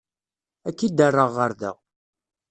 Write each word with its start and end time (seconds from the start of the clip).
Ad 0.67 0.73
k-id-rreɣ 0.77 1.29
ɣer 1.37 1.51
da. 1.59 1.71